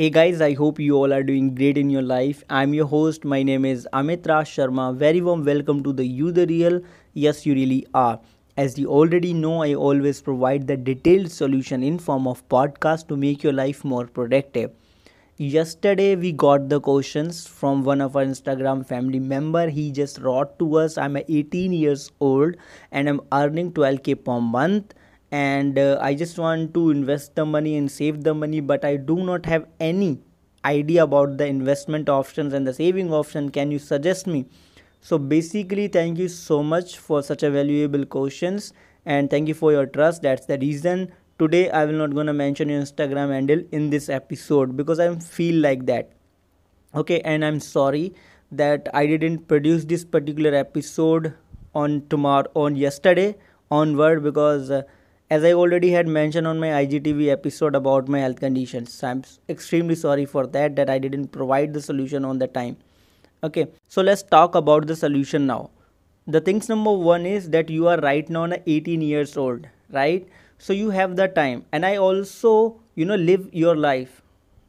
[0.00, 2.42] Hey guys, I hope you all are doing great in your life.
[2.48, 3.22] I'm your host.
[3.22, 4.96] My name is Amit Raj Sharma.
[4.96, 6.80] Very warm welcome to the You the Real.
[7.12, 8.18] Yes, you really are.
[8.56, 13.16] As you already know, I always provide the detailed solution in form of podcast to
[13.18, 14.70] make your life more productive.
[15.36, 19.68] Yesterday we got the questions from one of our Instagram family member.
[19.68, 22.56] He just wrote to us, I'm 18 years old
[22.90, 24.94] and I'm earning 12k per month
[25.30, 28.96] and uh, I just want to invest the money and save the money, but I
[28.96, 30.18] do not have any
[30.64, 33.50] idea about the investment options and the saving option.
[33.50, 34.46] Can you suggest me?
[35.00, 38.72] So basically, thank you so much for such a valuable questions
[39.06, 40.22] and thank you for your trust.
[40.22, 44.76] That's the reason today I will not gonna mention your Instagram handle in this episode
[44.76, 46.10] because I feel like that.
[46.94, 48.14] Okay, and I'm sorry
[48.52, 51.34] that I didn't produce this particular episode
[51.74, 53.36] on tomorrow on yesterday
[53.70, 54.70] onward because.
[54.70, 54.82] Uh,
[55.30, 58.92] as I already had mentioned on my IGTV episode about my health conditions.
[58.92, 62.76] So I'm extremely sorry for that that I didn't provide the solution on the time.
[63.44, 65.70] Okay, so let's talk about the solution now.
[66.26, 70.28] The things number one is that you are right now 18 years old, right?
[70.58, 74.22] So you have the time, and I also you know live your life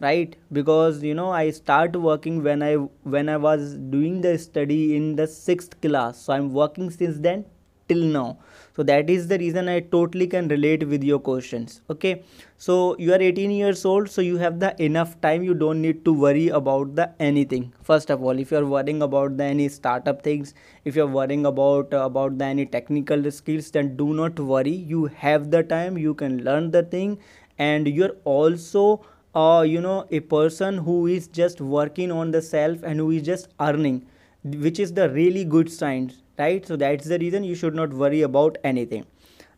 [0.00, 2.74] right because you know i start working when i
[3.14, 7.44] when i was doing the study in the sixth class so i'm working since then
[7.88, 8.38] till now.
[8.76, 12.22] So that is the reason i totally can relate with your questions okay?
[12.58, 16.04] So you are 18 years old so you have the enough time you don't need
[16.04, 17.72] to worry about the anything.
[17.82, 21.14] First of all if you are worrying about the any startup things if you are
[21.18, 24.76] worrying about uh, about the any technical skills then do not worry.
[24.94, 27.18] You have the time you can learn the thing
[27.58, 32.82] and you're also uh, you know a person who is just working on the self
[32.82, 34.04] and who is just earning
[34.44, 36.66] which is the really good signs right?
[36.66, 39.06] So that's the reason you should not worry about anything.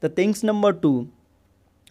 [0.00, 1.08] The things number two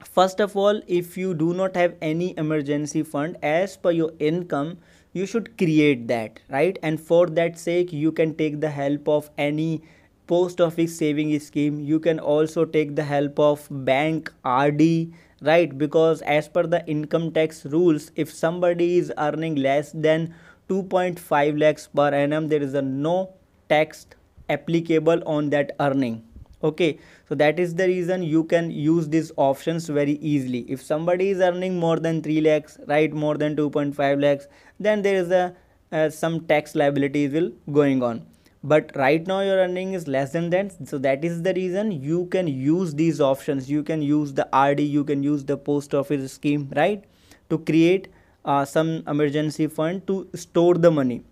[0.06, 4.78] first of all if you do not have any emergency fund as per your income
[5.14, 6.78] you should create that right?
[6.84, 9.82] And for that sake you can take the help of any
[10.28, 11.80] post office saving scheme.
[11.80, 15.78] You can also take the help of bank rd right?
[15.78, 20.34] Because as per the income tax rules if somebody is earning less than
[20.70, 23.34] 2.5 lakhs per annum there is a no
[23.70, 24.08] tax
[24.50, 26.24] applicable on that earning.
[26.64, 30.60] Okay so that is the reason you can use these options very easily.
[30.70, 34.48] If somebody is earning more than 3 lakhs right more than 2.5 lakhs
[34.80, 35.56] then there is a
[35.92, 38.26] uh, some tax liabilities will going on.
[38.64, 42.26] But right now your earning is less than that so that is the reason you
[42.28, 43.70] can use these options.
[43.70, 47.04] You can use the rd you can use the post office scheme right
[47.50, 48.08] to create
[48.46, 51.24] uh, some emergency fund to store the money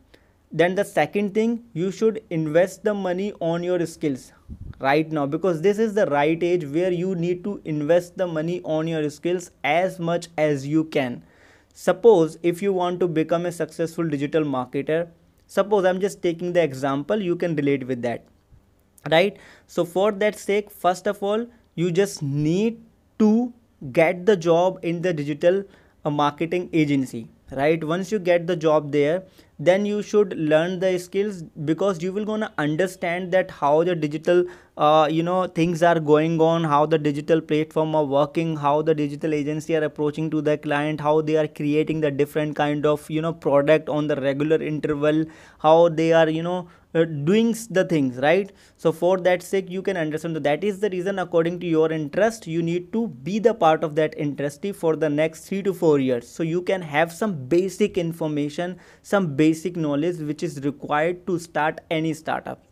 [0.52, 4.34] then the second thing you should invest the money on your skills
[4.80, 8.62] right now because this is the right age where you need to invest the money
[8.64, 11.24] on your skills as much as you can.
[11.74, 15.08] Suppose if you want to become a successful digital marketer
[15.56, 18.28] suppose i'm just taking the example you can relate with that
[19.10, 19.38] right?
[19.68, 21.46] So for that sake first of all
[21.76, 22.82] you just need
[23.20, 23.54] to
[23.92, 25.64] get the job in the digital
[26.06, 27.84] uh, marketing agency right?
[27.84, 29.24] Once you get the job there
[29.68, 31.42] then you should learn the skills
[31.72, 34.44] because you will gonna understand that how the digital
[34.78, 38.96] uh, you know things are going on how the digital platform are working how the
[38.96, 43.10] digital agency are approaching to the client how they are creating the different kind of
[43.10, 45.26] you know product on the regular interval
[45.60, 48.52] how they are you know uh, doing the things right?
[48.78, 51.92] So for that sake you can understand that, that is the reason according to your
[51.92, 55.74] interest you need to be the part of that industry for the next 3 to
[55.74, 56.28] 4 years.
[56.28, 61.80] So you can have some basic information some basic knowledge which is required to start
[61.90, 62.71] any startup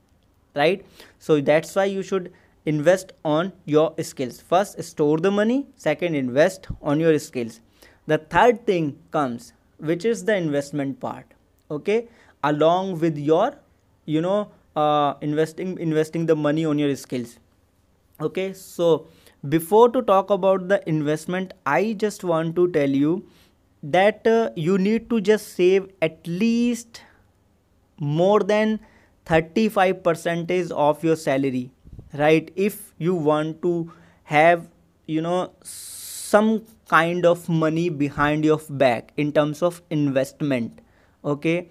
[0.55, 0.85] right?
[1.19, 2.31] So that's why you should
[2.65, 4.41] invest on your skills.
[4.41, 5.67] First store the money.
[5.75, 7.61] Second invest on your skills.
[8.07, 11.25] The third thing comes which is the investment part
[11.71, 12.07] okay?
[12.43, 13.55] Along with your
[14.05, 17.37] you know uh, investing investing the money on your skills
[18.19, 18.53] okay?
[18.53, 19.07] So
[19.47, 23.23] before to talk about the investment i just want to tell you
[23.81, 27.01] that uh, you need to just save at least
[27.99, 28.79] more than
[29.29, 31.71] 35 percentage of your salary
[32.13, 32.51] right?
[32.55, 33.91] If you want to
[34.23, 34.67] have
[35.05, 40.79] you know some kind of money behind your back in terms of investment
[41.23, 41.69] okay?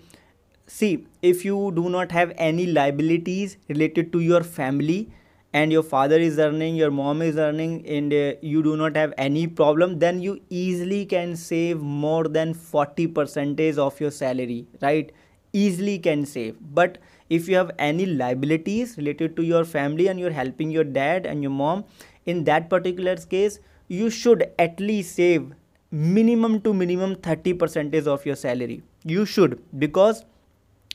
[0.67, 5.11] See if you do not have any liabilities related to your family
[5.53, 9.15] and your father is earning your mom is earning and uh, you do not have
[9.17, 15.11] any problem then you easily can save more than 40 percentage of your salary right
[15.53, 16.57] easily can save.
[16.61, 16.99] But
[17.29, 21.43] if you have any liabilities related to your family and you're helping your dad and
[21.43, 21.85] your mom
[22.27, 25.53] in that particular case you should at least save
[25.91, 28.83] minimum to minimum 30 percentage of your salary.
[29.05, 30.25] You should because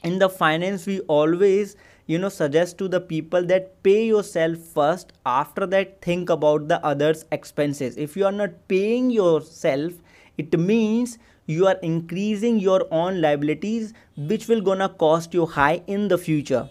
[0.04, 5.14] in the finance we always you know suggest to the people that pay yourself first
[5.26, 7.98] after that think about the others expenses.
[7.98, 9.94] If you are not paying yourself
[10.38, 16.08] it means you are increasing your own liabilities which will gonna cost you high in
[16.08, 16.70] the future.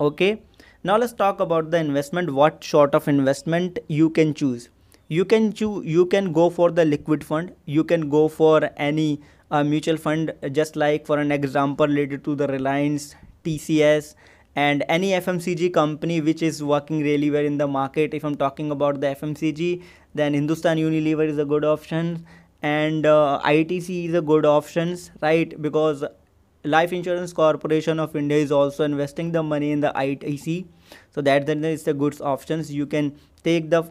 [0.00, 0.42] Okay?
[0.84, 2.32] Now let's talk about the investment.
[2.32, 4.68] What sort of investment you can choose?
[5.08, 7.52] You can choose you can go for the liquid fund.
[7.66, 9.20] You can go for any
[9.50, 14.14] uh, mutual fund just like for an example related to the reliance tcs
[14.54, 18.14] and any fmcg company which is working really well in the market.
[18.14, 19.82] If i'm talking about the fmcg
[20.14, 22.24] then hindustan unilever is a good option
[22.62, 25.60] and uh, itc is a good options right?
[25.60, 26.04] Because
[26.64, 30.64] life insurance corporation of india is also investing the money in the itc
[31.10, 32.72] so that then is the good options.
[32.72, 33.84] You can take the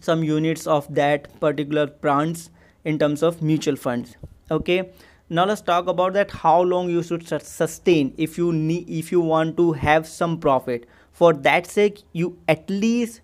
[0.00, 2.50] some units of that particular brands
[2.84, 4.16] in terms of mutual funds
[4.50, 4.90] okay?
[5.28, 9.20] Now let's talk about that how long you should sustain if you need if you
[9.20, 10.86] want to have some profit.
[11.12, 13.20] For that sake you at least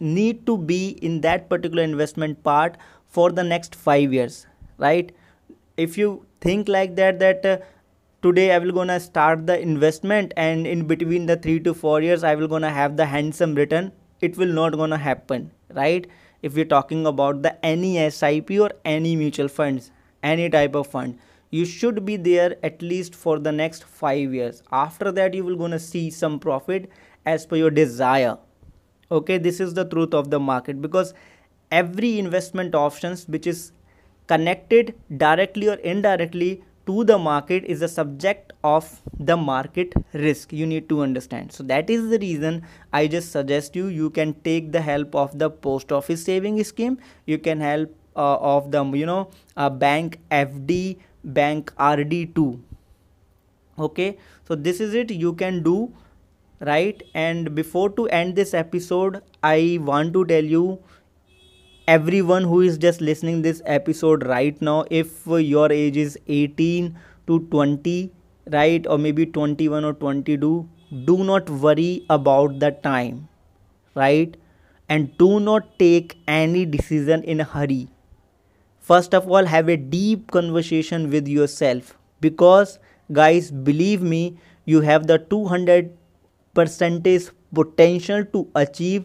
[0.00, 2.76] need to be in that particular investment part
[3.16, 4.46] for the next 5 years
[4.78, 5.12] right?
[5.76, 7.58] If you think like that that uh,
[8.24, 12.22] today i will gonna start the investment and in between the 3 to 4 years
[12.28, 13.90] i will gonna have the handsome return
[14.28, 15.50] it will not gonna happen
[15.80, 16.06] right?
[16.42, 19.90] If we're talking about the any sip or any mutual funds
[20.22, 21.18] any type of fund
[21.50, 24.62] you should be there at least for the next 5 years.
[24.72, 26.90] After that you will to see some profit
[27.24, 28.38] as per your desire.
[29.10, 31.14] Okay this is the truth of the market because
[31.70, 33.72] every investment options which is
[34.26, 40.52] connected directly or indirectly to the market is a subject of the market risk.
[40.52, 41.52] You need to understand.
[41.52, 42.62] So that is the reason
[42.92, 46.98] i just suggest you you can take the help of the post office saving scheme.
[47.26, 52.60] You can help uh, of the you know uh, bank fd bank rd2
[53.78, 54.18] okay?
[54.46, 55.10] So this is it.
[55.10, 55.92] You can do
[56.60, 57.02] right?
[57.14, 60.78] And before to end this episode i want to tell you
[61.86, 66.96] everyone who is just listening this episode right now if your age is 18
[67.26, 68.10] to 20
[68.52, 70.68] right or maybe 21 or 22
[71.04, 73.28] do not worry about the time
[73.94, 74.36] right?
[74.88, 77.88] And do not take any decision in a hurry.
[78.80, 82.78] First of all have a deep conversation with yourself because
[83.12, 85.90] guys believe me you have the 200
[86.54, 89.04] percentage potential to achieve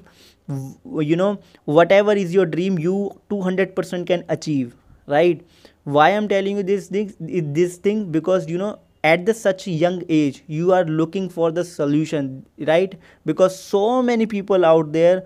[0.49, 4.75] you know whatever is your dream you 200% can achieve
[5.07, 5.45] right?
[5.83, 8.11] Why i'm telling you this thing this thing?
[8.11, 12.95] Because you know at the such young age you are looking for the solution right?
[13.25, 15.23] Because so many people out there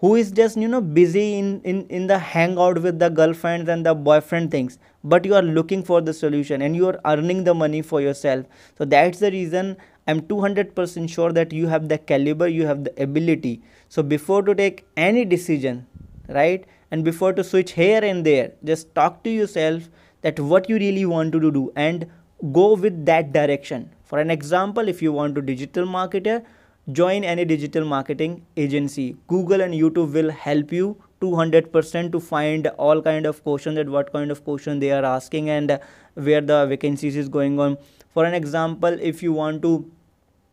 [0.00, 3.84] who is just you know busy in in in the hangout with the girlfriends and
[3.86, 7.54] the boyfriend things but you are looking for the solution and you are earning the
[7.54, 8.46] money for yourself.
[8.76, 9.76] So that's the reason
[10.10, 14.54] i'm 200% sure that you have the caliber you have the ability so before to
[14.54, 15.86] take any decision
[16.28, 19.88] right and before to switch here and there just talk to yourself
[20.22, 22.06] that what you really want to do and
[22.52, 23.90] go with that direction.
[24.04, 26.44] For an example if you want to digital marketer
[26.90, 29.16] join any digital marketing agency.
[29.26, 34.12] Google and youtube will help you 200% to find all kind of questions that what
[34.12, 35.78] kind of question they are asking and
[36.14, 37.76] where the vacancies is going on.
[38.14, 39.90] For an example if you want to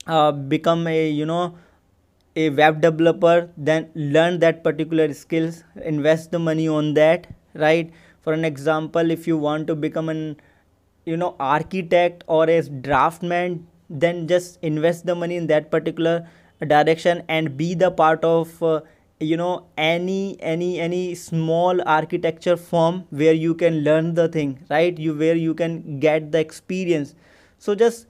[0.08, 1.56] uh, become a you know
[2.36, 7.92] a web developer then learn that particular skills invest the money on that right?
[8.22, 10.38] For an example if you want to become an
[11.06, 16.28] you know architect or a draftsman then just invest the money in that particular
[16.68, 18.82] direction and be the part of uh,
[19.20, 24.98] you know any any any small architecture firm where you can learn the thing right?
[24.98, 27.16] You where you can get the experience.
[27.60, 28.08] So just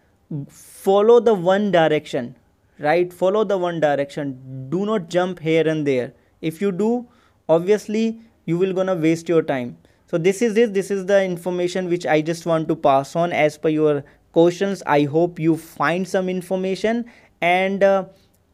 [0.50, 2.36] follow the one direction
[2.80, 3.12] right?
[3.12, 4.68] Follow the one direction.
[4.70, 6.14] Do not jump here and there.
[6.42, 7.08] If you do
[7.48, 9.78] obviously you will gonna waste your time.
[10.08, 10.74] So this is it.
[10.74, 14.04] This is the information which i just want to pass on as per your
[14.34, 14.84] questions.
[14.86, 17.06] I hope you find some information
[17.42, 18.06] and uh,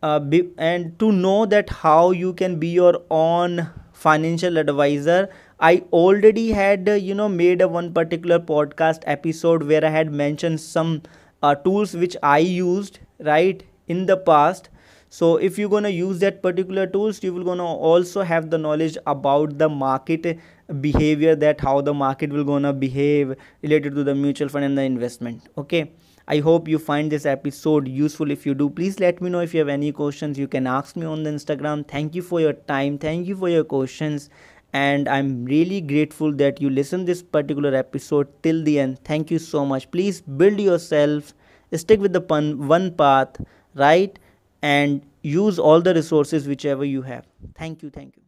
[0.01, 5.29] uh, be, and to know that how you can be your own financial advisor.
[5.59, 10.11] I already had uh, you know made a one particular podcast episode where i had
[10.11, 11.03] mentioned some
[11.43, 14.69] uh, tools which i used right in the past.
[15.13, 18.98] So if you're to use that particular tools you will to also have the knowledge
[19.05, 20.39] about the market
[20.79, 24.83] behavior that how the market will gonna behave related to the mutual fund and the
[24.83, 25.50] investment.
[25.57, 25.91] Okay?
[26.29, 28.31] I hope you find this episode useful.
[28.31, 29.41] If you do please let me know.
[29.41, 31.86] If you have any questions you can ask me on the instagram.
[31.86, 32.98] Thank you for your time.
[32.98, 34.29] Thank you for your questions.
[34.71, 39.00] And i'm really grateful that you listen this particular episode till the end.
[39.03, 39.91] Thank you so much.
[39.91, 41.33] Please build yourself.
[41.74, 43.41] Stick with the one path
[43.75, 44.17] right
[44.61, 47.25] and use all the resources whichever you have.
[47.55, 48.23] Thank you thank you